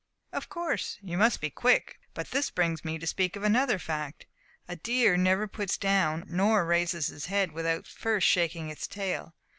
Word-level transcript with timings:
"Of 0.33 0.49
course 0.49 0.97
you 1.03 1.15
must 1.15 1.39
be 1.41 1.51
quick; 1.51 1.99
but 2.15 2.31
this 2.31 2.49
brings 2.49 2.83
me 2.83 2.97
to 2.97 3.05
speak 3.05 3.35
of 3.35 3.43
another 3.43 3.77
fact. 3.77 4.25
A 4.67 4.75
deer 4.75 5.15
never 5.15 5.47
puts 5.47 5.77
down 5.77 6.23
nor 6.27 6.65
raises 6.65 7.05
his 7.09 7.27
head 7.27 7.51
without 7.51 7.85
first 7.85 8.25
shaking 8.27 8.69
his 8.69 8.87
tail. 8.87 9.35